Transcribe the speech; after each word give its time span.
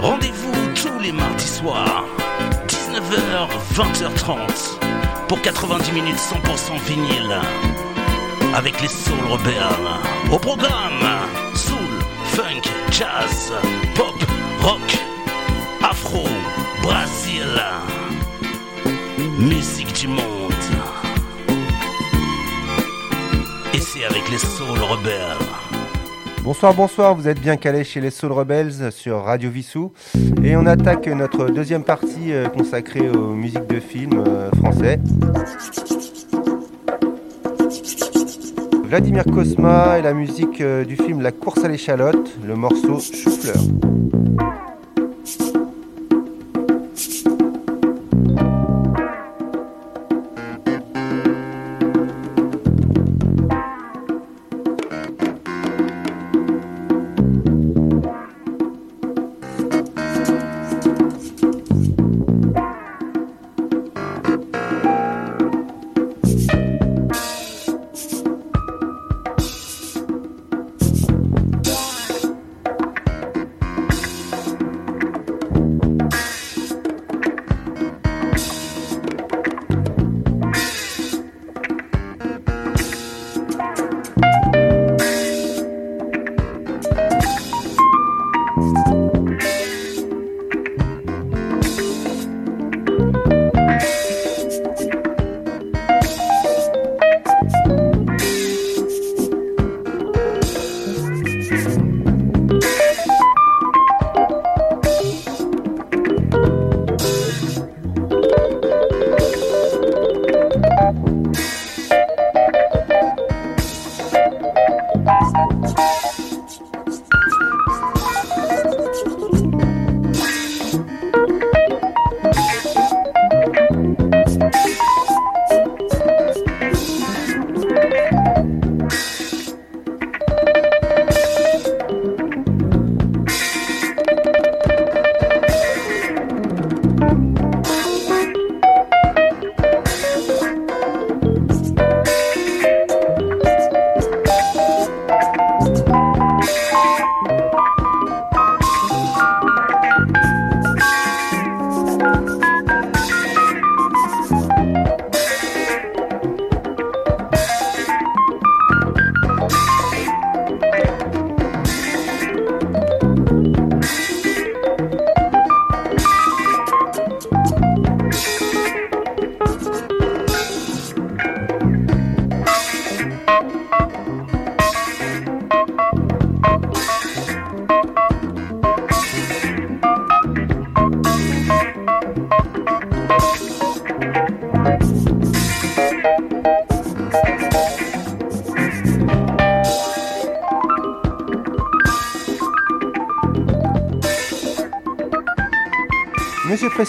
Rendez-vous 0.00 0.52
tous 0.74 0.98
les 1.00 1.12
mardis 1.12 1.46
soirs, 1.46 2.06
19h, 2.66 3.46
20h30, 3.74 4.78
pour 5.28 5.42
90 5.42 5.92
minutes 5.92 6.16
100% 6.16 6.80
vinyle. 6.86 7.36
Avec 8.54 8.80
les 8.80 8.88
Soul 8.88 9.18
Rebelles. 9.30 10.32
Au 10.32 10.38
programme, 10.38 11.04
soul, 11.54 11.76
funk, 12.24 12.62
jazz, 12.90 13.52
pop, 13.94 14.14
rock, 14.62 14.98
afro, 15.82 16.24
Brésil. 16.82 17.62
Musique 19.38 19.92
du 19.92 20.08
monde. 20.08 20.52
Et 23.74 23.80
c'est 23.80 24.04
avec 24.06 24.26
les 24.30 24.38
Soul 24.38 24.78
Rebelles. 24.78 25.36
Bonsoir, 26.48 26.72
bonsoir, 26.72 27.14
vous 27.14 27.28
êtes 27.28 27.42
bien 27.42 27.58
calés 27.58 27.84
chez 27.84 28.00
les 28.00 28.08
Soul 28.08 28.32
Rebels 28.32 28.90
sur 28.90 29.18
Radio 29.18 29.50
Vissou. 29.50 29.92
Et 30.42 30.56
on 30.56 30.64
attaque 30.64 31.06
notre 31.08 31.50
deuxième 31.50 31.84
partie 31.84 32.32
euh, 32.32 32.48
consacrée 32.48 33.10
aux 33.10 33.34
musiques 33.34 33.66
de 33.66 33.78
films 33.78 34.24
euh, 34.26 34.50
français. 34.52 34.98
Vladimir 38.84 39.26
Kosma 39.26 39.98
et 39.98 40.02
la 40.02 40.14
musique 40.14 40.62
euh, 40.62 40.86
du 40.86 40.96
film 40.96 41.20
La 41.20 41.32
course 41.32 41.62
à 41.64 41.68
l'échalote, 41.68 42.38
le 42.42 42.54
morceau 42.54 42.98
Chou-fleur. 42.98 43.62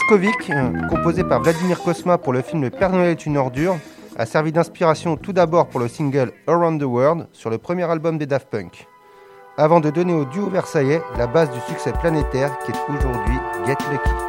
Freskovic, 0.10 0.50
euh, 0.50 0.88
composé 0.90 1.24
par 1.24 1.40
Vladimir 1.44 1.80
Kosma 1.84 2.18
pour 2.18 2.34
le 2.34 2.42
film 2.42 2.64
Le 2.64 2.72
Père 2.72 2.90
Noël 2.90 3.12
est 3.12 3.28
une 3.28 3.38
ordure, 3.38 3.78
a 4.18 4.26
servi 4.26 4.52
d'inspiration 4.52 5.18
tout 5.18 5.34
d'abord 5.34 5.68
pour 5.68 5.80
le 5.80 5.88
single 5.88 6.32
Around 6.48 6.82
the 6.82 6.86
World 6.86 7.28
sur 7.32 7.52
le 7.52 7.60
premier 7.60 7.84
album 7.84 8.18
des 8.18 8.26
Daft 8.26 8.50
Punk, 8.50 8.88
avant 9.56 9.80
de 9.80 9.92
donner 9.92 10.14
au 10.14 10.26
duo 10.26 10.50
versaillais 10.50 11.04
la 11.20 11.28
base 11.28 11.52
du 11.52 11.60
succès 11.60 11.92
planétaire 11.92 12.58
qui 12.66 12.72
est 12.72 12.98
aujourd'hui 12.98 13.38
Get 13.68 13.78
Lucky. 13.92 14.29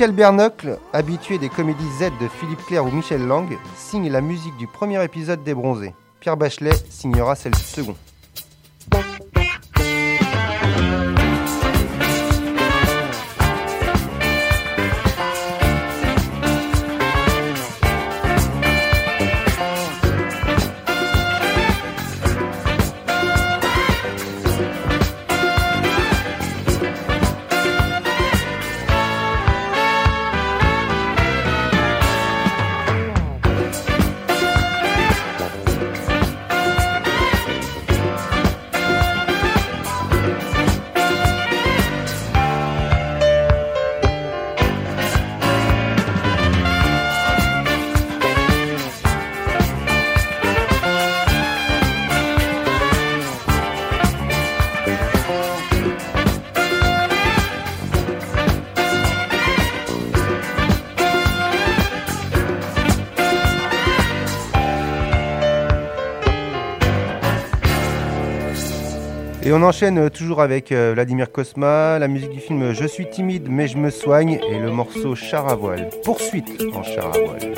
Michel 0.00 0.16
Bernocle, 0.16 0.78
habitué 0.94 1.36
des 1.36 1.50
comédies 1.50 1.90
Z 1.98 2.04
de 2.22 2.28
Philippe 2.28 2.64
Clair 2.64 2.86
ou 2.86 2.90
Michel 2.90 3.26
Lang, 3.26 3.46
signe 3.76 4.08
la 4.08 4.22
musique 4.22 4.56
du 4.56 4.66
premier 4.66 5.04
épisode 5.04 5.44
des 5.44 5.52
Bronzés. 5.52 5.94
Pierre 6.20 6.38
Bachelet 6.38 6.72
signera 6.88 7.36
celle 7.36 7.52
du 7.52 7.60
second. 7.60 7.94
Et 69.50 69.52
on 69.52 69.64
enchaîne 69.64 69.98
euh, 69.98 70.08
toujours 70.10 70.42
avec 70.42 70.70
euh, 70.70 70.92
Vladimir 70.94 71.32
Kosma, 71.32 71.98
la 71.98 72.06
musique 72.06 72.30
du 72.30 72.38
film 72.38 72.72
Je 72.72 72.86
suis 72.86 73.10
timide 73.10 73.48
mais 73.50 73.66
je 73.66 73.78
me 73.78 73.90
soigne 73.90 74.38
et 74.48 74.60
le 74.60 74.70
morceau 74.70 75.16
Char 75.16 75.48
à 75.48 75.56
voile. 75.56 75.90
Poursuite 76.04 76.62
en 76.72 76.84
char 76.84 77.06
à 77.06 77.18
voile. 77.18 77.54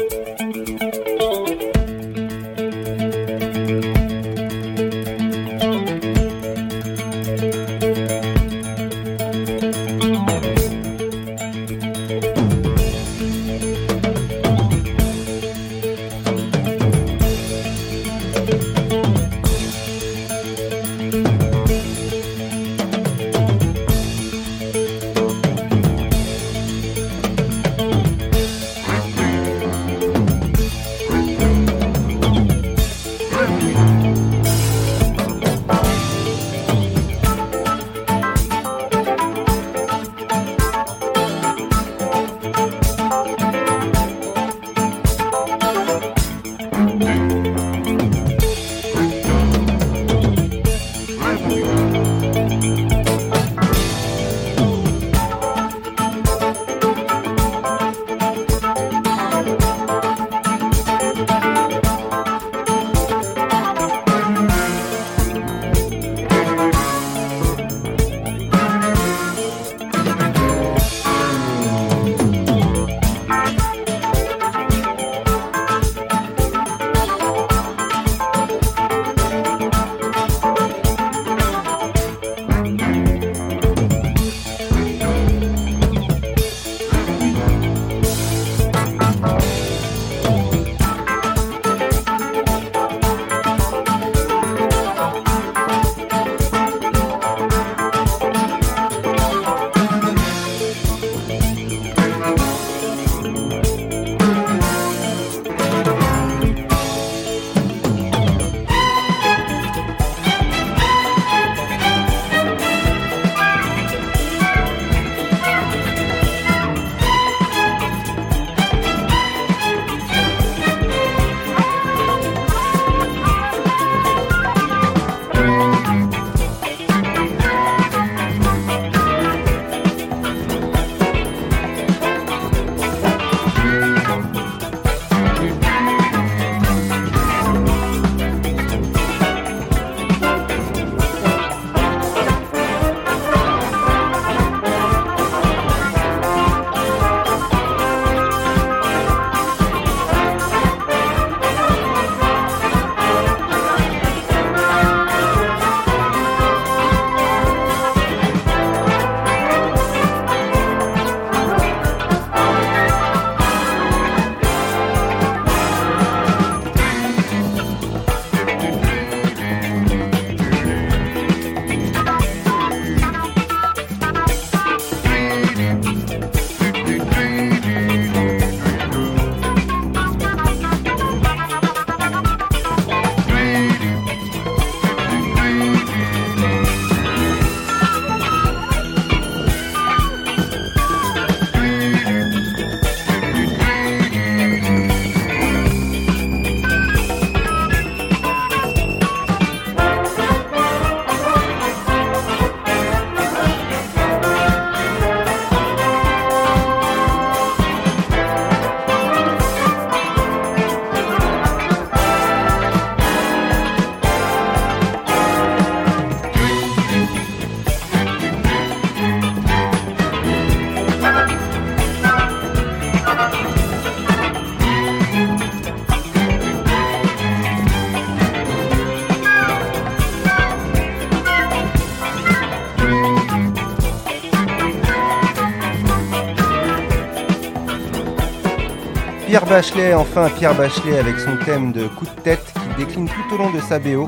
Bachelet, 239.52 239.92
enfin 239.92 240.30
Pierre 240.30 240.54
Bachelet 240.54 240.97
avec 240.99 241.18
son 241.18 241.37
thème 241.37 241.73
de 241.73 241.87
coup 241.87 242.06
de 242.06 242.21
tête 242.23 242.42
qui 242.54 242.87
décline 242.87 243.06
tout 243.06 243.35
au 243.35 243.37
long 243.37 243.50
de 243.50 243.61
sa 243.61 243.78
BO, 243.78 244.06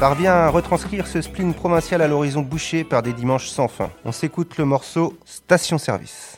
parvient 0.00 0.32
à 0.32 0.48
retranscrire 0.48 1.06
ce 1.06 1.20
spleen 1.20 1.52
provincial 1.52 2.00
à 2.00 2.08
l'horizon 2.08 2.40
bouché 2.40 2.84
par 2.84 3.02
des 3.02 3.12
dimanches 3.12 3.48
sans 3.48 3.68
fin. 3.68 3.90
On 4.06 4.12
s'écoute 4.12 4.56
le 4.56 4.64
morceau 4.64 5.12
Station 5.26 5.76
Service. 5.76 6.37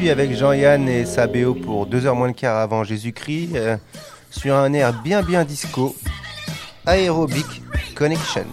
Poursuit 0.00 0.10
avec 0.10 0.34
Jean-Yann 0.34 0.88
et 0.88 1.04
sa 1.04 1.26
BO 1.26 1.54
pour 1.54 1.86
2 1.86 2.06
heures 2.06 2.14
moins 2.14 2.28
le 2.28 2.32
quart 2.32 2.56
avant 2.56 2.84
Jésus-Christ 2.84 3.50
euh, 3.54 3.76
sur 4.30 4.54
un 4.54 4.72
air 4.72 4.94
bien 5.02 5.22
bien 5.22 5.44
disco, 5.44 5.94
Aerobic 6.86 7.62
Connection. 7.94 8.46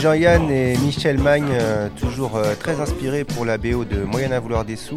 Jean-Yann 0.00 0.50
et 0.50 0.78
Michel 0.78 1.18
Magne, 1.18 1.50
euh, 1.52 1.88
toujours 2.00 2.36
euh, 2.36 2.54
très 2.58 2.80
inspirés 2.80 3.24
pour 3.24 3.44
la 3.44 3.58
BO 3.58 3.84
de 3.84 4.02
Moyen 4.02 4.32
à 4.32 4.40
vouloir 4.40 4.64
des 4.64 4.76
sous, 4.76 4.94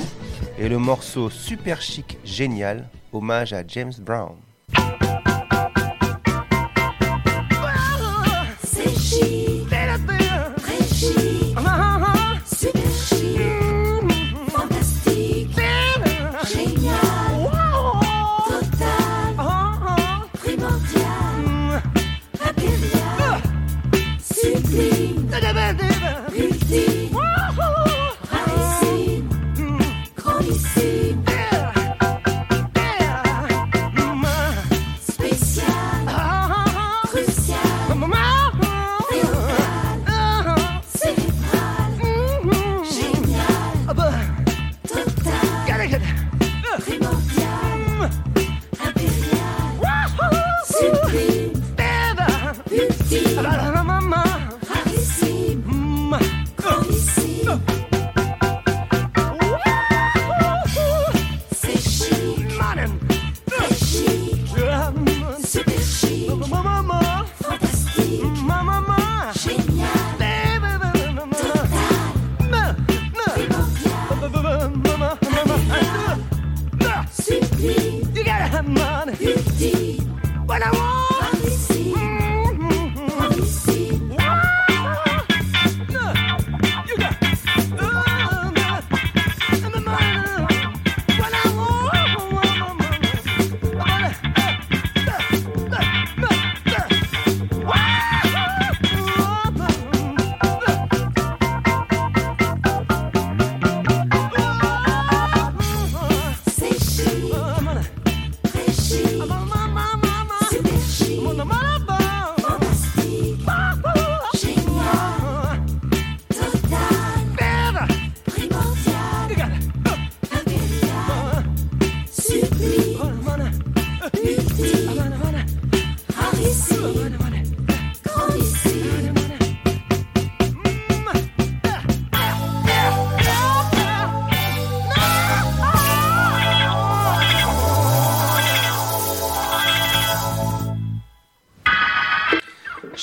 et 0.58 0.70
le 0.70 0.78
morceau 0.78 1.30
super 1.30 1.82
chic 1.82 2.18
génial, 2.24 2.88
hommage 3.12 3.52
à 3.52 3.64
James 3.68 3.94
Brown. 4.00 4.36
see 30.82 31.21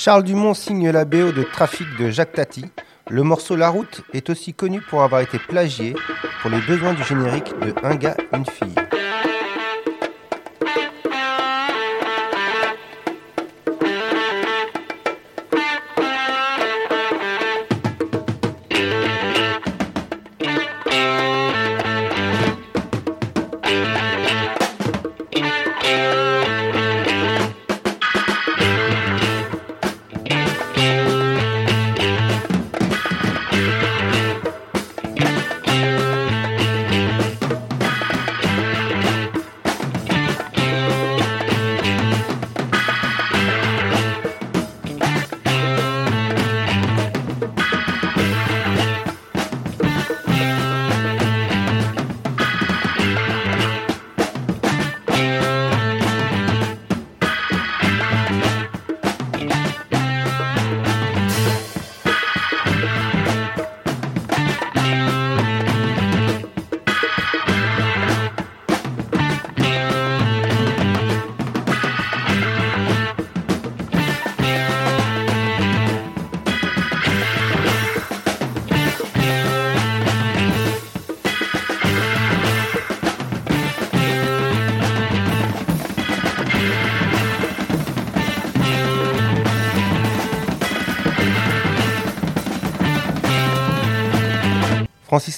Charles 0.09 0.23
Dumont 0.23 0.55
signe 0.55 0.89
la 0.89 1.05
BO 1.05 1.31
de 1.31 1.43
Trafic 1.43 1.85
de 1.99 2.09
Jacques 2.09 2.31
Tati. 2.31 2.65
Le 3.11 3.21
morceau 3.21 3.55
La 3.55 3.69
Route 3.69 4.01
est 4.11 4.31
aussi 4.31 4.55
connu 4.55 4.81
pour 4.81 5.03
avoir 5.03 5.21
été 5.21 5.37
plagié 5.37 5.93
pour 6.41 6.49
les 6.49 6.61
besoins 6.61 6.95
du 6.95 7.03
générique 7.03 7.53
de 7.59 7.75
Un 7.83 7.93
gars, 7.93 8.17
une 8.33 8.43
fille. 8.43 8.73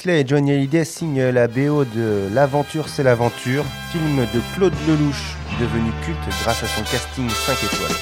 Lay 0.05 0.21
et 0.21 0.27
Johnny 0.27 0.51
Hallyday 0.51 0.85
signent 0.85 1.29
la 1.31 1.47
BO 1.47 1.83
de 1.83 2.29
L'aventure 2.33 2.87
c'est 2.87 3.03
l'aventure, 3.03 3.65
film 3.91 4.25
de 4.33 4.39
Claude 4.55 4.73
Lelouch, 4.87 5.35
devenu 5.59 5.91
culte 6.05 6.17
grâce 6.43 6.63
à 6.63 6.67
son 6.67 6.81
casting 6.83 7.29
5 7.29 7.57
étoiles. 7.63 7.97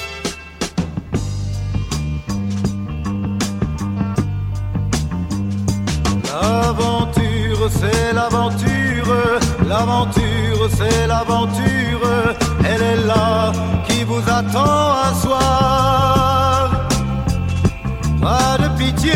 L'aventure, 6.32 7.70
c'est 7.70 8.12
l'aventure, 8.12 9.40
l'aventure, 9.68 10.70
c'est 10.76 11.06
l'aventure, 11.08 12.36
elle 12.64 12.82
est 12.82 13.06
là 13.06 13.52
qui 13.88 14.04
vous 14.04 14.22
attend 14.28 14.94
un 15.08 15.14
soir. 15.14 16.88
Pas 18.20 18.58
de 18.58 18.68
pitié, 18.78 19.12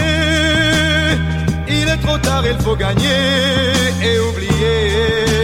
trop 1.99 2.19
tard, 2.19 2.45
il 2.47 2.59
faut 2.61 2.77
gagner 2.77 3.73
et 4.03 4.19
oublier. 4.19 5.44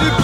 de 0.00 0.23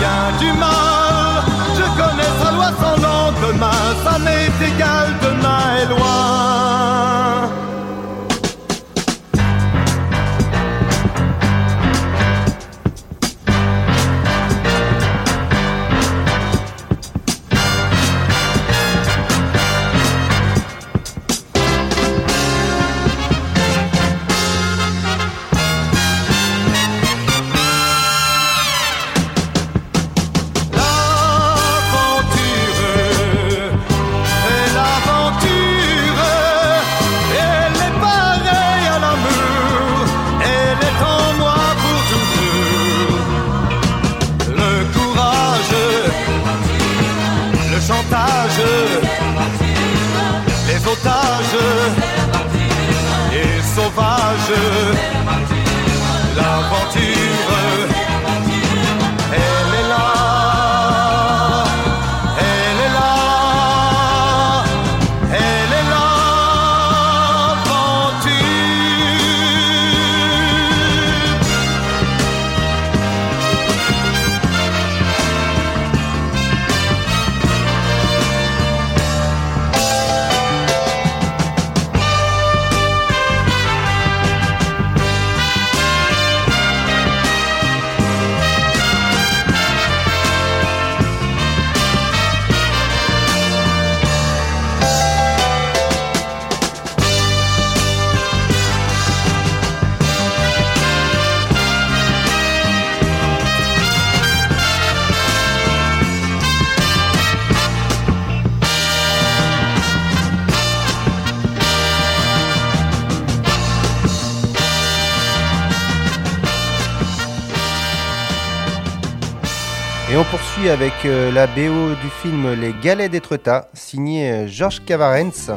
Et 120.13 120.17
on 120.17 120.25
poursuit 120.25 120.69
avec 120.69 120.93
euh, 121.05 121.31
la 121.31 121.47
BO 121.47 121.95
du 122.03 122.11
film 122.21 122.55
Les 122.55 122.75
Galets 122.83 123.09
d'Étretat, 123.09 123.69
signé 123.75 124.33
euh, 124.33 124.49
Georges 124.49 124.85
Cavarens, 124.85 125.53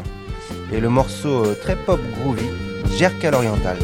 et 0.72 0.80
le 0.80 0.90
morceau 0.90 1.44
euh, 1.44 1.56
très 1.60 1.76
pop 1.76 2.00
groovy, 2.20 2.46
Jerk 2.96 3.26
à 3.26 3.32
l'oriental. 3.32 3.78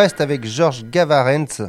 reste 0.00 0.22
avec 0.22 0.46
Georges 0.46 0.82
Gavarentz 0.90 1.60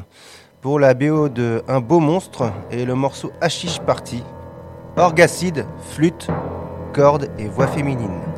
pour 0.62 0.80
la 0.80 0.94
BO 0.94 1.28
de 1.28 1.64
Un 1.68 1.82
beau 1.82 2.00
monstre 2.00 2.50
et 2.72 2.86
le 2.86 2.96
morceau 2.96 3.30
Hashish 3.42 3.82
Party. 3.82 4.24
Orgacide, 4.96 5.66
flûte, 5.90 6.30
cordes 6.94 7.28
et 7.38 7.50
voix 7.50 7.68
féminine. 7.68 8.31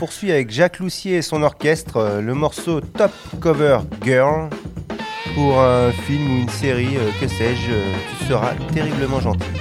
Poursuit 0.00 0.32
avec 0.32 0.50
Jacques 0.50 0.78
Loussier 0.78 1.16
et 1.16 1.22
son 1.22 1.42
orchestre 1.42 1.98
euh, 1.98 2.22
le 2.22 2.32
morceau 2.32 2.80
Top 2.80 3.12
Cover 3.38 3.80
Girl 4.02 4.48
pour 5.34 5.60
un 5.60 5.92
film 5.92 6.38
ou 6.38 6.40
une 6.40 6.48
série, 6.48 6.96
euh, 6.96 7.10
que 7.20 7.28
sais-je, 7.28 7.70
euh, 7.70 7.92
tu 8.18 8.24
seras 8.24 8.54
terriblement 8.72 9.20
gentil. 9.20 9.59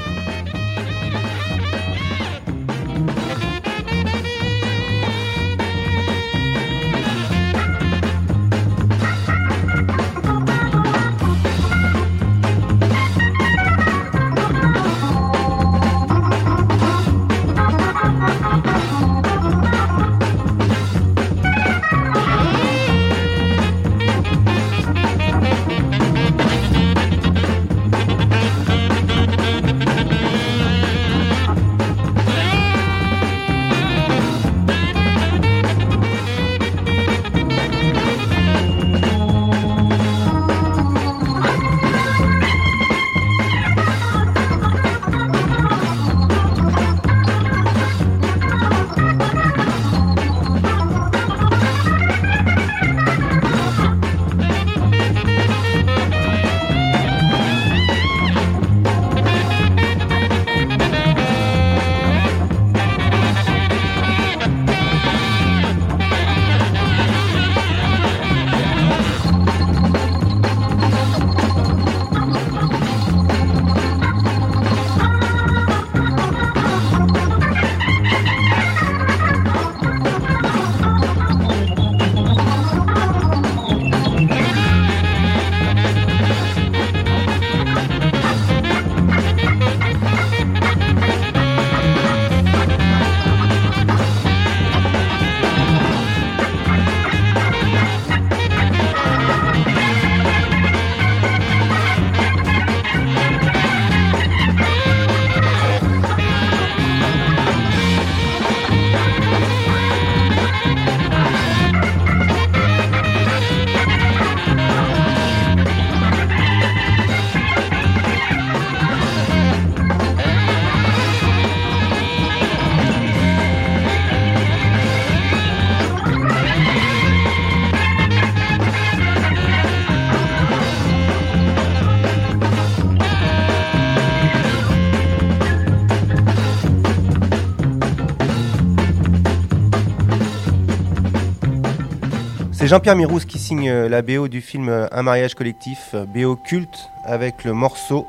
Jean-Pierre 142.70 142.96
Mirouz 142.96 143.26
qui 143.26 143.40
signe 143.40 143.68
euh, 143.68 143.90
la 143.90 144.04
BO 144.04 144.28
du 144.28 144.42
film 144.42 144.70
euh, 144.70 144.86
Un 144.92 145.02
mariage 145.02 145.34
collectif, 145.34 145.96
euh, 145.96 146.06
BO 146.06 146.36
culte, 146.36 146.92
avec 147.04 147.44
le 147.44 147.52
morceau 147.52 148.06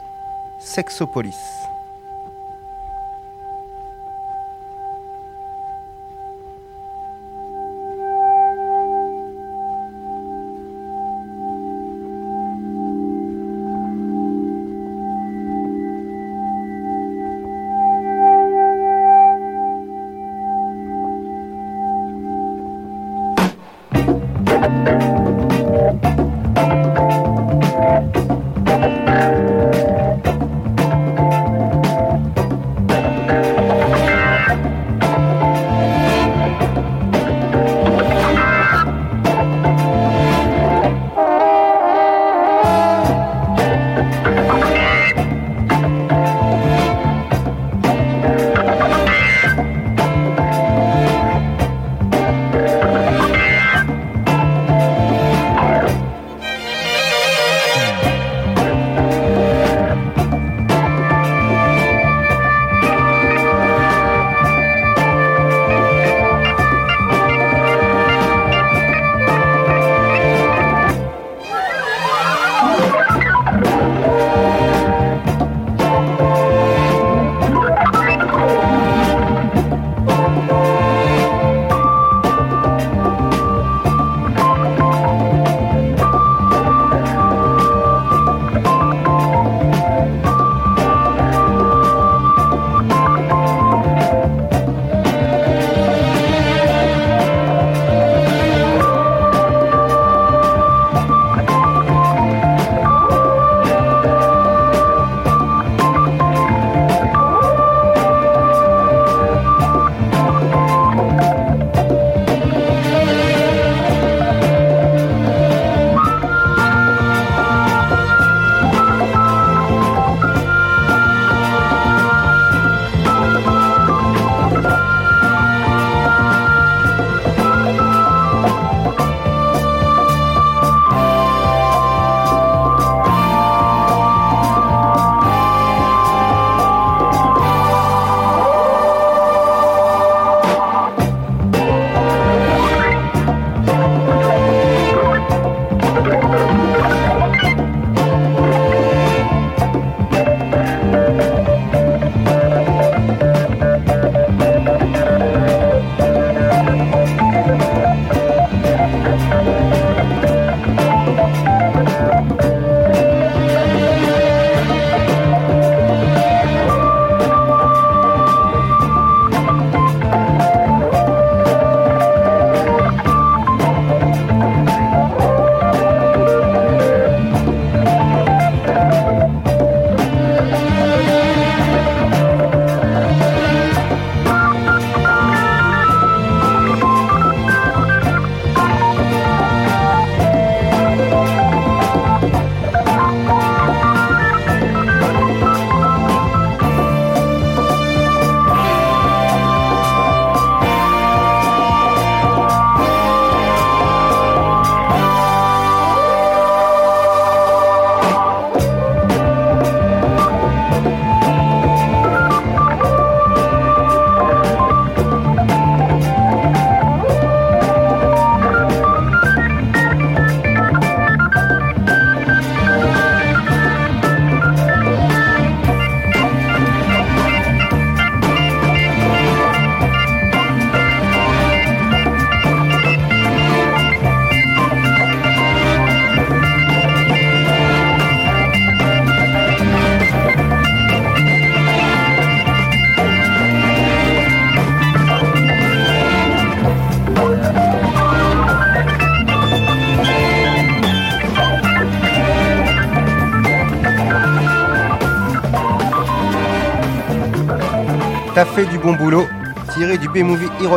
Sexopolis. 0.58 1.59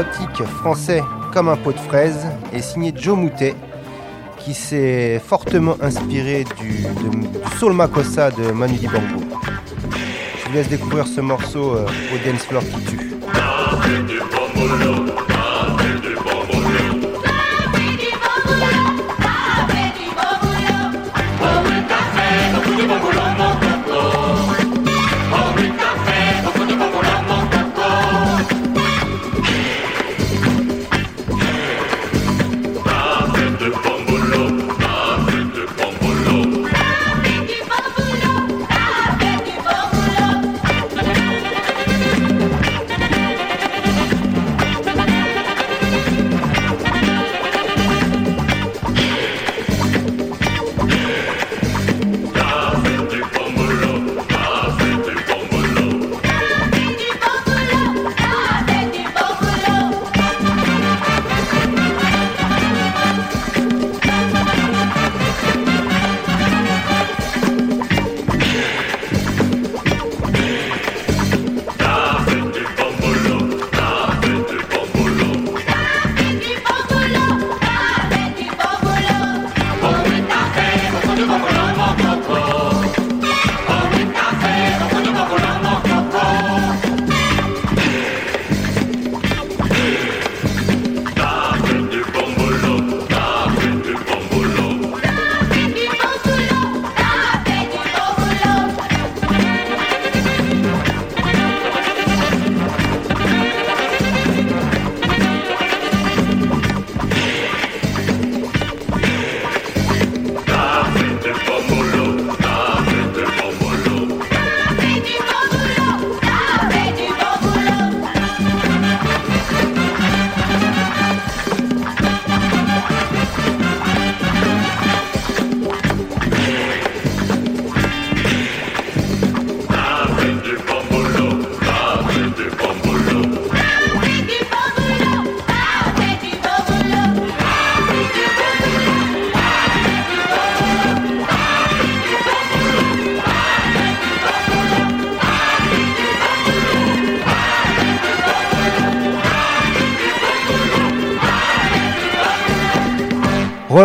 Français 0.02 1.04
comme 1.32 1.50
un 1.50 1.56
pot 1.58 1.72
de 1.72 1.78
fraise 1.80 2.26
et 2.52 2.62
signé 2.62 2.94
Joe 2.96 3.16
Moutet, 3.18 3.54
qui 4.40 4.54
s'est 4.54 5.22
fortement 5.24 5.76
inspiré 5.82 6.46
du, 6.60 6.82
de- 6.84 7.58
Soul 7.60 7.74
Makossa 7.74 8.32
de 8.32 8.52
Manu 8.52 8.74
Dibango. 8.78 9.22
Je 10.40 10.48
vous 10.50 10.54
laisse 10.56 10.68
découvrir 10.70 11.06
ce 11.08 11.22
morceau 11.22 11.74
euh, 11.76 11.86
au 11.86 12.30
dance 12.32 12.42
floor 12.44 12.64
qui 12.64 12.86
tue. 12.86 13.14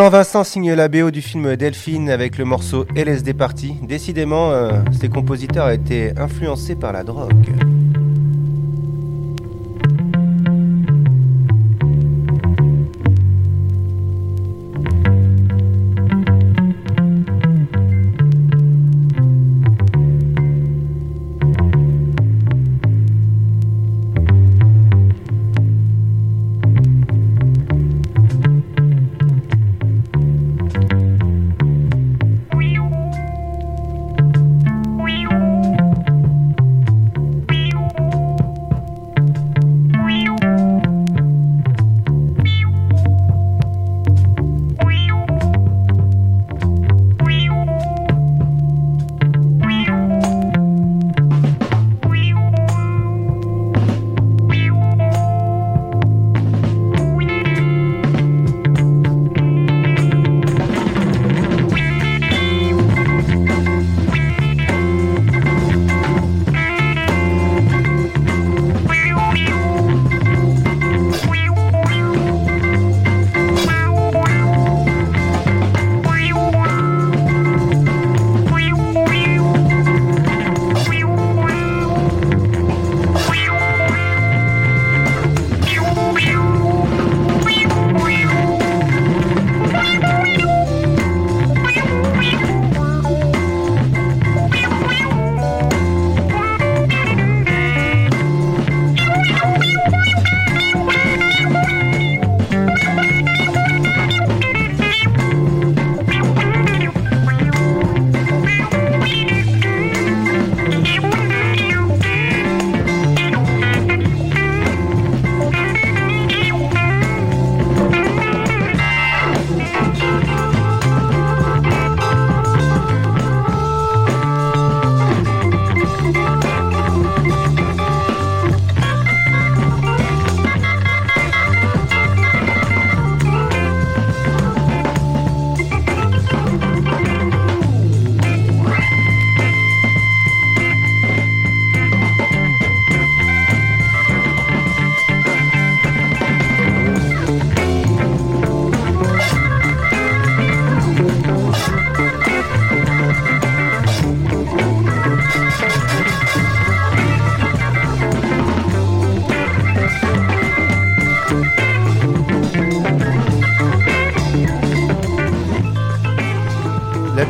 Roland 0.08 0.20
Vincent 0.20 0.42
signe 0.42 0.72
la 0.72 0.88
BO 0.88 1.10
du 1.10 1.20
film 1.20 1.54
Delphine 1.56 2.08
avec 2.08 2.38
le 2.38 2.46
morceau 2.46 2.86
LSD 2.96 3.34
Party. 3.34 3.74
Décidément, 3.82 4.52
euh, 4.52 4.80
ces 4.98 5.10
compositeurs 5.10 5.68
été 5.68 6.12
influencés 6.16 6.76
par 6.76 6.94
la 6.94 7.04
drogue. 7.04 7.77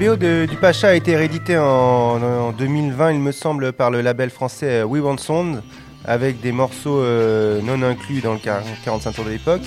BO 0.01 0.16
de- 0.16 0.46
du 0.49 0.57
Pacha 0.57 0.88
a 0.88 0.94
été 0.94 1.16
rééditée 1.16 1.59
en, 1.59 1.64
en 2.22 2.53
2020, 2.53 3.12
il 3.12 3.20
me 3.20 3.32
semble, 3.32 3.72
par 3.72 3.90
le 3.90 4.01
label 4.01 4.30
français 4.30 4.80
euh, 4.82 4.84
We 4.84 5.03
Want 5.03 5.18
Sound, 5.18 5.62
avec 6.05 6.40
des 6.40 6.53
morceaux 6.53 7.01
euh, 7.01 7.61
non 7.62 7.82
inclus 7.82 8.20
dans 8.20 8.32
le 8.34 8.38
40 8.38 8.64
45 8.84 9.12
tours 9.12 9.24
de 9.24 9.30
l'époque. 9.30 9.62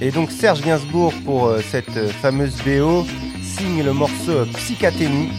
Et 0.00 0.10
donc 0.10 0.30
Serge 0.32 0.62
Gainsbourg, 0.62 1.12
pour 1.24 1.46
euh, 1.46 1.60
cette 1.70 2.08
fameuse 2.20 2.56
BO, 2.66 3.06
signe 3.42 3.84
le 3.84 3.92
morceau 3.92 4.44
Psychaténie, 4.56 5.30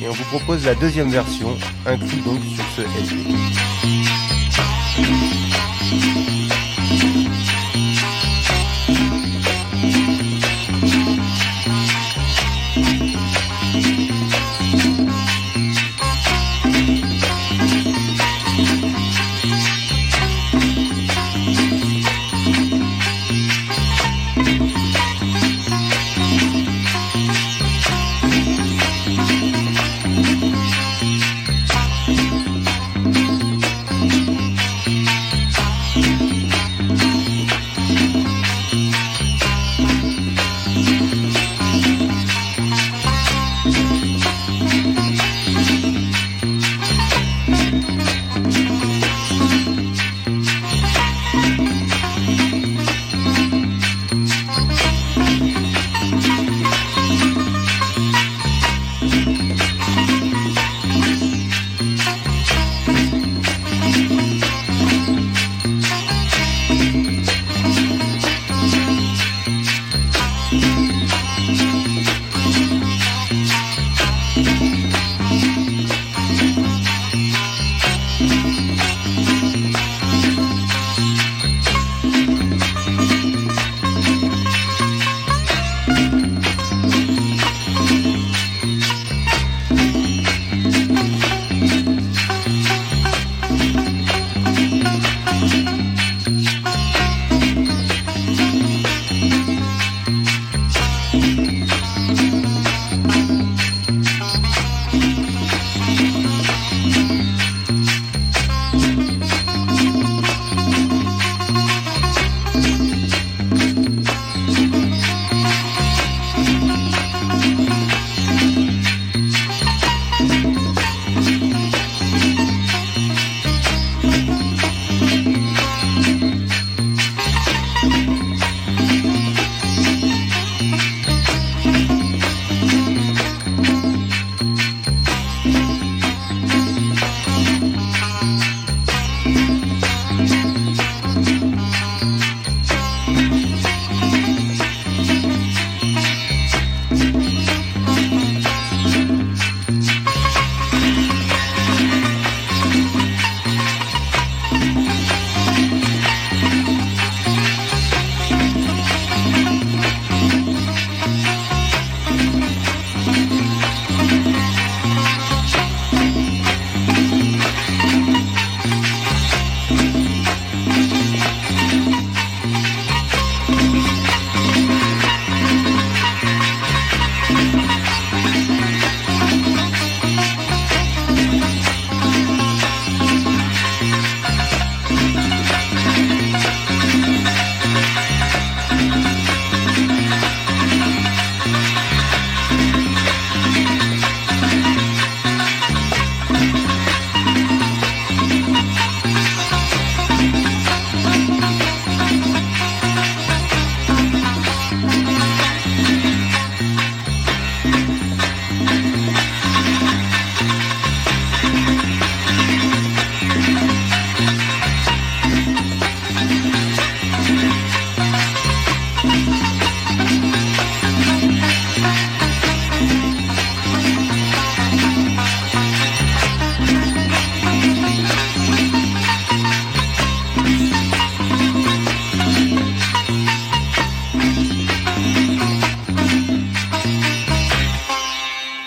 et 0.00 0.08
on 0.08 0.12
vous 0.12 0.24
propose 0.38 0.64
la 0.64 0.74
deuxième 0.76 1.10
version, 1.10 1.48
inclus 1.84 2.20
donc 2.20 2.38
sur 2.54 2.64
ce 2.76 2.82
LP. 2.82 3.34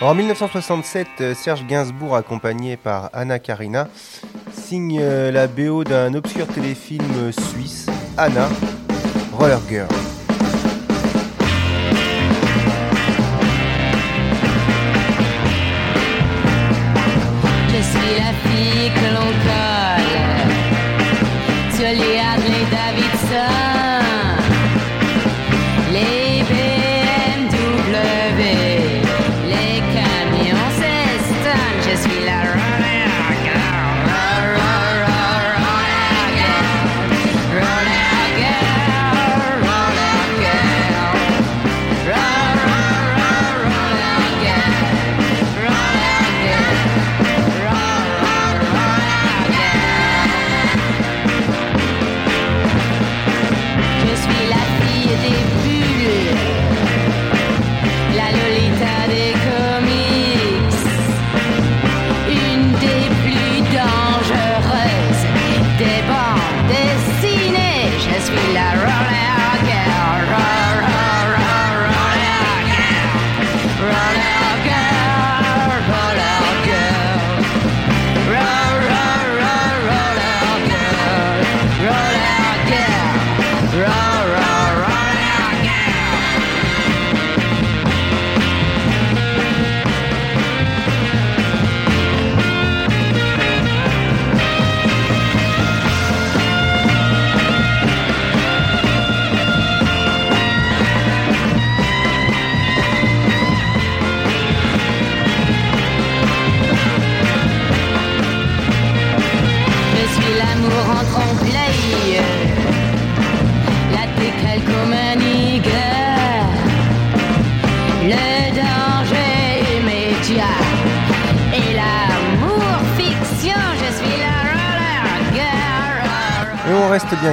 En 0.01 0.15
1967, 0.15 1.07
euh, 1.21 1.35
Serge 1.35 1.63
Gainsbourg, 1.67 2.15
accompagné 2.15 2.75
par 2.75 3.11
Anna 3.13 3.37
Karina, 3.37 3.87
signe 4.51 4.97
euh, 4.99 5.31
la 5.31 5.45
BO 5.45 5.83
d'un 5.83 6.15
obscur 6.15 6.47
téléfilm 6.47 7.05
euh, 7.17 7.31
suisse, 7.31 7.85
Anna, 8.17 8.49
Roller 9.31 9.59
Girl. 9.69 9.87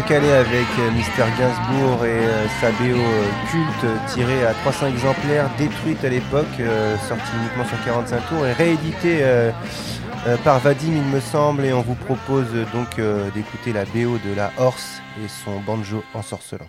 Reste 0.09 0.20
bien 0.20 0.20
calé 0.20 0.30
avec 0.32 0.66
euh, 0.78 0.90
Mister 0.92 1.24
Gainsbourg 1.38 2.04
et 2.04 2.09
euh, 2.09 2.46
sa 2.61 2.70
BO 2.72 2.84
euh, 2.84 3.24
culte 3.50 4.12
tirée 4.12 4.44
à 4.46 4.52
300 4.54 4.88
exemplaires, 4.88 5.50
détruite 5.59 6.04
à 6.04 6.09
l'époque, 6.09 6.46
sortie 7.09 7.32
uniquement 7.40 7.64
sur 7.64 7.82
45 7.84 8.28
tours 8.28 8.46
et 8.46 8.52
rééditée 8.52 9.24
par 10.44 10.59
Vadim 10.61 10.92
il 10.92 11.14
me 11.14 11.20
semble 11.20 11.64
et 11.64 11.72
on 11.72 11.80
vous 11.80 11.94
propose 11.94 12.48
donc 12.72 13.00
d'écouter 13.34 13.72
la 13.72 13.84
BO 13.84 14.18
de 14.18 14.34
la 14.36 14.52
Horse 14.59 15.00
et 15.24 15.28
son 15.28 15.61
banjo 15.61 16.02
ensorcelant. 16.14 16.68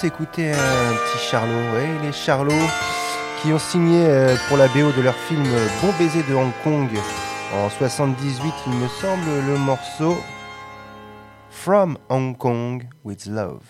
S'écoutait 0.00 0.52
un 0.52 0.92
petit 0.92 1.24
Charlot, 1.30 1.72
ouais, 1.72 1.88
les 2.02 2.12
Charlots 2.12 2.52
qui 3.40 3.50
ont 3.50 3.58
signé 3.58 4.04
euh, 4.06 4.36
pour 4.46 4.58
la 4.58 4.68
BO 4.68 4.92
de 4.92 5.00
leur 5.00 5.14
film 5.14 5.42
Bon 5.80 5.90
baiser 5.98 6.22
de 6.28 6.34
Hong 6.34 6.52
Kong 6.62 6.90
en 7.54 7.70
78, 7.70 8.52
il 8.66 8.72
me 8.74 8.88
semble, 8.88 9.24
le 9.48 9.56
morceau 9.56 10.18
From 11.48 11.96
Hong 12.10 12.36
Kong 12.36 12.84
with 13.04 13.24
Love. 13.24 13.62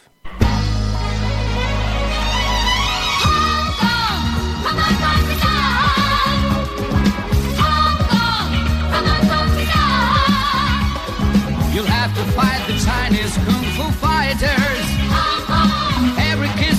Have 11.86 12.14
to 12.16 12.24
fight 12.32 12.66
the 12.66 12.72
Chinese 12.84 13.36
kung 13.44 13.64
fu 13.76 13.92
fighters. 14.00 14.95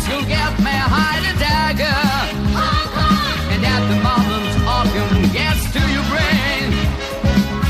Every 0.08 0.16
kiss 0.16 0.16
you'll 0.16 0.28
get 0.28 0.60
may 0.64 0.78
hide 0.78 1.24
a 1.24 1.34
dagger. 1.40 2.00
And 3.52 3.66
at 3.66 3.88
the 3.90 3.96
to 5.74 5.80
your 5.92 6.04
brain. 6.08 6.72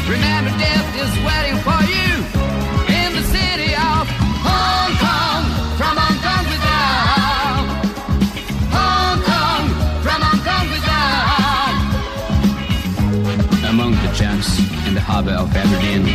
Remember, 0.10 0.52
death 0.58 0.90
is 0.96 1.14
waiting 1.26 1.58
for 1.66 1.82
you 1.94 2.26
in 2.94 3.10
the 3.18 3.24
city 3.24 3.74
of 3.74 4.08
Hong 4.46 4.94
Kong. 5.04 5.44
From 5.78 5.98
Hong 5.98 6.20
Kong 6.26 6.46
love. 6.68 7.68
Hong 8.78 9.20
Kong, 9.30 9.64
from 10.06 10.20
Hong 10.28 10.42
Kong 10.48 10.68
love. 10.90 11.78
Among 13.70 13.92
the 13.92 14.10
in 14.88 14.94
the 14.94 15.02
harbor 15.02 15.32
of 15.32 15.56
Aberdeen. 15.56 16.08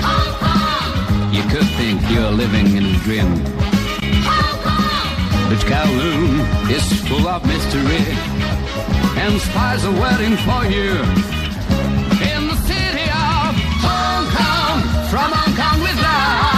You 1.32 1.42
could 1.50 1.68
think 1.76 2.00
you're 2.10 2.30
living 2.30 2.76
in 2.76 2.84
a 2.86 2.98
dream. 2.98 3.71
But 5.52 5.66
Kowloon 5.66 6.70
is 6.70 6.82
full 7.06 7.28
of 7.28 7.44
mystery, 7.44 8.00
and 9.20 9.38
spies 9.38 9.84
are 9.84 9.92
waiting 10.00 10.34
for 10.38 10.64
you. 10.64 10.92
In 12.32 12.48
the 12.48 12.56
city 12.64 13.04
of 13.10 13.52
Hong 13.84 14.24
Kong, 14.32 14.80
from 15.10 15.30
Hong 15.30 15.54
Kong 15.54 15.82
with 15.82 16.02
love. 16.02 16.51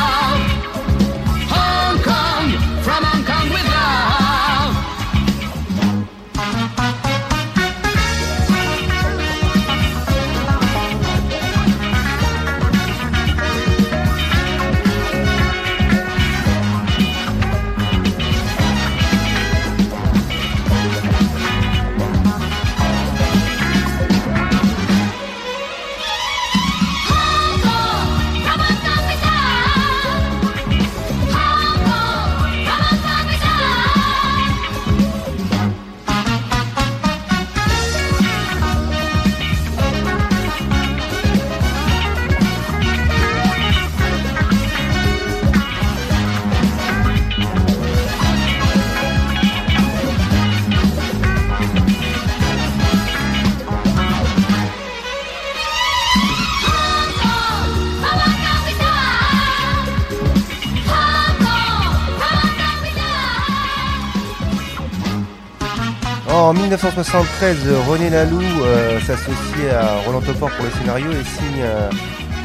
1973, 66.84 67.66
René 67.88 68.10
Laloux 68.10 68.42
euh, 68.42 69.00
s'associe 69.00 69.72
à 69.72 70.00
Roland 70.04 70.20
Topor 70.20 70.50
pour 70.50 70.66
le 70.66 70.70
scénario 70.72 71.10
et 71.12 71.24
signe 71.24 71.62
euh, 71.62 71.88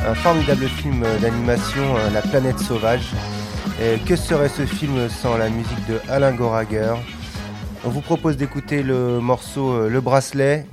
un 0.08 0.16
formidable 0.16 0.66
film 0.70 1.04
d'animation, 1.22 1.82
euh, 1.98 2.10
La 2.12 2.22
planète 2.22 2.58
sauvage. 2.60 3.12
Que 4.06 4.16
serait 4.16 4.48
ce 4.48 4.66
film 4.66 5.10
sans 5.10 5.38
la 5.38 5.50
musique 5.50 5.86
de 5.90 6.00
Alain 6.10 6.32
Goraguer? 6.32 6.94
On 7.84 7.90
vous 7.90 8.00
propose 8.00 8.38
d'écouter 8.38 8.82
le 8.82 9.20
morceau 9.20 9.90
Le 9.90 10.00
bracelet. 10.00 10.66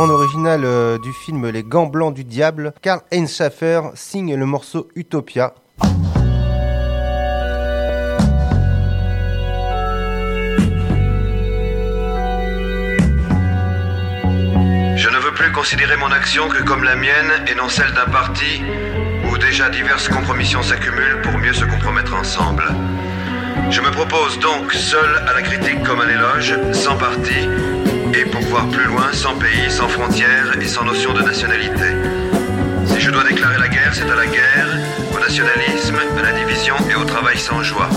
Bande 0.00 0.12
originale 0.12 0.64
euh, 0.64 0.96
du 0.96 1.12
film 1.12 1.46
Les 1.50 1.62
Gants 1.62 1.84
Blancs 1.84 2.14
du 2.14 2.24
Diable, 2.24 2.72
Karl 2.80 3.02
Heinz 3.12 3.36
Schaffer 3.36 3.82
signe 3.92 4.34
le 4.34 4.46
morceau 4.46 4.88
Utopia. 4.94 5.54
Je 14.96 15.08
ne 15.10 15.18
veux 15.18 15.34
plus 15.34 15.52
considérer 15.52 15.98
mon 15.98 16.10
action 16.10 16.48
que 16.48 16.62
comme 16.62 16.82
la 16.82 16.96
mienne 16.96 17.44
et 17.46 17.54
non 17.54 17.68
celle 17.68 17.92
d'un 17.92 18.10
parti 18.10 18.62
où 19.30 19.36
déjà 19.36 19.68
diverses 19.68 20.08
compromissions 20.08 20.62
s'accumulent 20.62 21.20
pour 21.22 21.36
mieux 21.36 21.52
se 21.52 21.66
compromettre 21.66 22.14
ensemble. 22.14 22.64
Je 23.68 23.82
me 23.82 23.90
propose 23.90 24.38
donc 24.38 24.72
seul 24.72 25.18
à 25.28 25.34
la 25.34 25.42
critique 25.42 25.82
comme 25.82 26.00
à 26.00 26.06
l'éloge, 26.06 26.54
sans 26.72 26.96
parti, 26.96 27.46
pour 28.24 28.40
voir 28.42 28.66
plus 28.68 28.84
loin, 28.84 29.12
sans 29.12 29.34
pays, 29.36 29.70
sans 29.70 29.88
frontières 29.88 30.56
et 30.60 30.66
sans 30.66 30.84
notion 30.84 31.12
de 31.12 31.22
nationalité. 31.22 31.94
Si 32.86 33.00
je 33.00 33.10
dois 33.10 33.24
déclarer 33.24 33.58
la 33.58 33.68
guerre, 33.68 33.92
c'est 33.94 34.10
à 34.10 34.14
la 34.14 34.26
guerre, 34.26 34.68
au 35.14 35.20
nationalisme, 35.20 35.96
à 36.18 36.22
la 36.22 36.32
division 36.32 36.74
et 36.90 36.94
au 36.94 37.04
travail 37.04 37.38
sans 37.38 37.62
joie. 37.62 37.88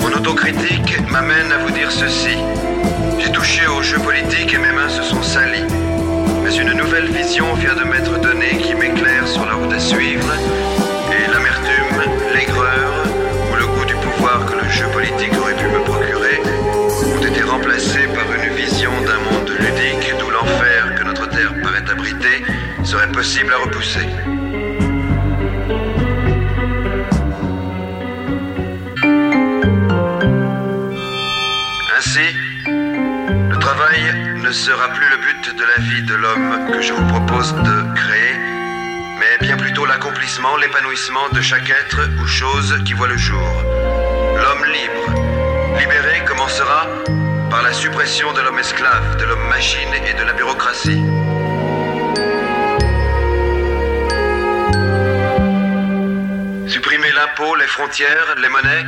Mon 0.00 0.12
autocritique 0.16 1.00
m'amène 1.10 1.50
à 1.52 1.58
vous 1.58 1.70
dire 1.70 1.90
ceci. 1.90 2.36
J'ai 3.18 3.32
touché 3.32 3.66
au 3.66 3.82
jeu 3.82 3.98
politique 3.98 4.54
et 4.54 4.58
mes 4.58 4.72
mains 4.72 4.88
se 4.88 5.02
sont 5.02 5.22
salies. 5.22 5.66
Mais 6.44 6.54
une 6.54 6.72
nouvelle 6.72 7.08
vision 7.08 7.54
vient 7.54 7.74
de 7.74 7.84
m'être 7.84 8.20
donnée 8.20 8.58
qui 8.58 8.74
m'éclaire 8.74 9.26
sur 9.26 9.44
la 9.44 9.54
route 9.54 9.72
à 9.72 9.80
suivre. 9.80 10.32
Ainsi, 31.96 32.20
le 32.66 33.58
travail 33.58 34.00
ne 34.36 34.52
sera 34.52 34.88
plus 34.90 35.08
le 35.10 35.16
but 35.16 35.56
de 35.56 35.64
la 35.64 35.82
vie 35.82 36.02
de 36.04 36.14
l'homme 36.14 36.70
que 36.72 36.80
je 36.80 36.92
vous 36.92 37.06
propose 37.08 37.54
de 37.54 37.94
créer, 37.96 38.36
mais 39.18 39.44
bien 39.44 39.56
plutôt 39.56 39.84
l'accomplissement, 39.84 40.56
l'épanouissement 40.56 41.28
de 41.32 41.40
chaque 41.40 41.68
être 41.70 41.98
ou 42.22 42.26
chose 42.26 42.78
qui 42.84 42.92
voit 42.92 43.08
le 43.08 43.16
jour. 43.16 43.48
L'homme 44.36 44.64
libre, 44.64 45.76
libéré, 45.76 46.24
commencera 46.24 46.86
par 47.50 47.62
la 47.64 47.72
suppression 47.72 48.32
de 48.32 48.42
l'homme 48.42 48.60
esclave, 48.60 49.16
de 49.16 49.24
l'homme 49.24 49.48
machine 49.48 49.92
et 50.08 50.14
de 50.14 50.22
la 50.22 50.34
bureaucratie. 50.34 51.02
Les 57.38 57.68
frontières, 57.68 58.34
les 58.42 58.48
monnaies, 58.48 58.84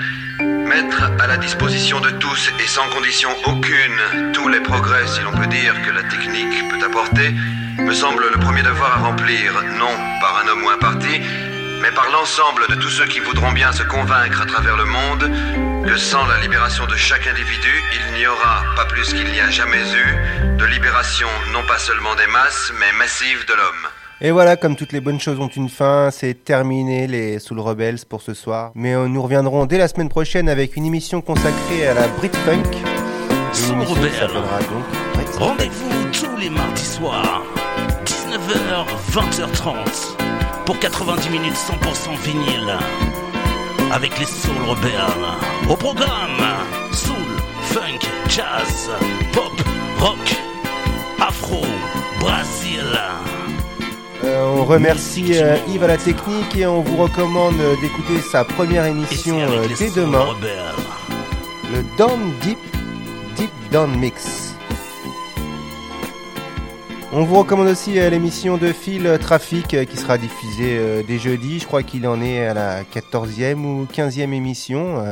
mettre 0.66 1.04
à 1.20 1.28
la 1.28 1.36
disposition 1.36 2.00
de 2.00 2.10
tous 2.10 2.50
et 2.58 2.66
sans 2.66 2.88
condition 2.88 3.30
aucune 3.46 4.32
tous 4.32 4.48
les 4.48 4.58
progrès, 4.58 5.06
si 5.06 5.20
l'on 5.20 5.30
peut 5.30 5.46
dire, 5.46 5.80
que 5.82 5.90
la 5.92 6.02
technique 6.02 6.68
peut 6.68 6.84
apporter, 6.84 7.32
me 7.78 7.92
semble 7.92 8.28
le 8.28 8.40
premier 8.40 8.62
devoir 8.62 8.98
à 8.98 9.02
remplir, 9.02 9.52
non 9.78 9.96
par 10.20 10.42
un 10.42 10.48
homme 10.48 10.64
ou 10.64 10.68
un 10.68 10.78
parti, 10.78 11.20
mais 11.80 11.92
par 11.92 12.10
l'ensemble 12.10 12.66
de 12.68 12.74
tous 12.74 12.90
ceux 12.90 13.06
qui 13.06 13.20
voudront 13.20 13.52
bien 13.52 13.70
se 13.70 13.84
convaincre 13.84 14.42
à 14.42 14.46
travers 14.46 14.76
le 14.76 14.84
monde 14.84 15.30
que 15.86 15.96
sans 15.96 16.26
la 16.26 16.38
libération 16.38 16.86
de 16.86 16.96
chaque 16.96 17.28
individu, 17.28 17.84
il 17.92 18.14
n'y 18.18 18.26
aura, 18.26 18.64
pas 18.74 18.86
plus 18.86 19.14
qu'il 19.14 19.30
n'y 19.30 19.40
a 19.40 19.50
jamais 19.50 19.84
eu, 19.94 20.56
de 20.56 20.64
libération 20.64 21.28
non 21.52 21.62
pas 21.68 21.78
seulement 21.78 22.16
des 22.16 22.26
masses, 22.26 22.72
mais 22.80 22.92
massive 22.98 23.46
de 23.46 23.54
l'homme. 23.54 23.99
Et 24.22 24.32
voilà, 24.32 24.56
comme 24.56 24.76
toutes 24.76 24.92
les 24.92 25.00
bonnes 25.00 25.18
choses 25.18 25.38
ont 25.40 25.48
une 25.48 25.70
fin, 25.70 26.10
c'est 26.10 26.44
terminé 26.44 27.06
les 27.06 27.38
Soul 27.38 27.58
Rebels 27.60 28.00
pour 28.06 28.20
ce 28.20 28.34
soir. 28.34 28.70
Mais 28.74 28.94
euh, 28.94 29.08
nous 29.08 29.22
reviendrons 29.22 29.64
dès 29.64 29.78
la 29.78 29.88
semaine 29.88 30.10
prochaine 30.10 30.48
avec 30.50 30.76
une 30.76 30.84
émission 30.84 31.22
consacrée 31.22 31.86
à 31.86 31.94
la 31.94 32.06
Brit 32.08 32.30
Funk. 32.44 32.62
Une 32.62 33.54
Soul 33.54 33.76
émission 33.76 33.94
qui 33.94 34.00
Rebel. 34.00 34.12
s'appellera 34.12 34.58
donc 34.58 34.84
Brit 35.14 35.26
Funk. 35.26 35.38
Rendez-vous 35.44 36.10
tous 36.12 36.36
les 36.38 36.50
mardis 36.50 36.84
soirs, 36.84 37.42
19h, 38.04 38.86
20h30, 39.10 39.74
pour 40.66 40.78
90 40.78 41.30
minutes 41.30 41.54
100% 41.54 42.18
vinyle, 42.22 42.74
avec 43.90 44.18
les 44.18 44.26
Soul 44.26 44.56
Rebels. 44.68 45.70
Au 45.70 45.76
programme, 45.76 46.44
Soul, 46.92 47.14
Funk, 47.62 48.06
Jazz, 48.28 48.90
Pop, 49.32 49.52
Rock, 49.98 50.36
Afro, 51.20 51.62
Brésil. 52.20 52.84
Euh, 54.24 54.44
on 54.54 54.64
remercie 54.64 55.38
euh, 55.38 55.56
Yves 55.68 55.82
à 55.82 55.86
la 55.86 55.96
technique 55.96 56.54
et 56.54 56.66
on 56.66 56.82
vous 56.82 56.96
recommande 56.96 57.58
euh, 57.58 57.74
d'écouter 57.80 58.20
sa 58.20 58.44
première 58.44 58.84
émission 58.84 59.38
euh, 59.38 59.66
dès 59.78 59.90
demain, 59.90 60.26
le 61.72 61.82
Down 61.96 62.32
Deep, 62.42 62.58
Deep 63.36 63.50
Down 63.72 63.98
Mix. 63.98 64.54
On 67.12 67.24
vous 67.24 67.38
recommande 67.38 67.68
aussi 67.68 67.94
l'émission 67.94 68.56
de 68.56 68.72
Phil 68.72 69.18
Trafic 69.20 69.84
qui 69.86 69.96
sera 69.96 70.16
diffusée 70.16 71.02
dès 71.08 71.18
jeudi. 71.18 71.58
Je 71.58 71.66
crois 71.66 71.82
qu'il 71.82 72.06
en 72.06 72.22
est 72.22 72.46
à 72.46 72.54
la 72.54 72.84
14e 72.84 73.64
ou 73.64 73.88
15e 73.92 74.32
émission. 74.32 75.02